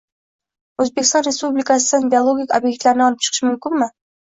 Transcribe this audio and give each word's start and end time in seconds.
O’zbekiston 0.83 1.25
Respublikasidan 1.27 2.09
biologik 2.15 2.57
ob’ektlarni 2.61 3.09
olib 3.11 3.25
chiqish 3.31 3.47
mumkinmi? 3.53 3.93